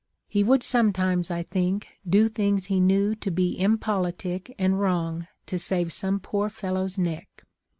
He 0.27 0.43
would 0.43 0.63
sometimes, 0.63 1.29
I 1.29 1.43
think, 1.43 1.87
do 2.09 2.27
things 2.27 2.65
he 2.65 2.79
knew 2.79 3.13
to 3.17 3.29
be 3.29 3.59
impolitic 3.59 4.55
and 4.57 4.79
wrong 4.79 5.27
to 5.45 5.59
save 5.59 5.93
some 5.93 6.19
poor 6.19 6.49
fellow's 6.49 6.97
neck. 6.97 7.45